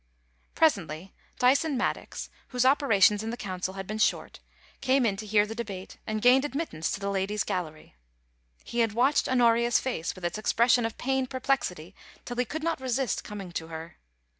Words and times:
Presently 0.55 1.13
Dyson 1.37 1.77
Maddox, 1.77 2.31
whose 2.47 2.65
operations 2.65 3.21
in 3.21 3.29
the 3.29 3.37
Coun 3.37 3.61
cil 3.61 3.75
had 3.75 3.85
been 3.85 3.99
short, 3.99 4.39
came 4.81 5.05
in 5.05 5.15
to 5.17 5.27
hear 5.27 5.45
the 5.45 5.53
debate, 5.53 5.97
and 6.07 6.23
gained 6.23 6.43
admittance 6.43 6.89
to 6.93 6.99
the 6.99 7.11
Ladies' 7.11 7.43
Gallery. 7.43 7.93
He 8.63 8.79
had 8.79 8.93
watched 8.93 9.29
Honoria's 9.29 9.77
face 9.77 10.15
with 10.15 10.25
its 10.25 10.39
expression 10.39 10.87
of 10.87 10.97
pained 10.97 11.29
perplexity 11.29 11.93
till 12.25 12.37
he 12.37 12.45
could 12.45 12.63
not 12.63 12.81
resist 12.81 13.23
coming 13.23 13.51
to 13.51 13.67
her. 13.67 13.97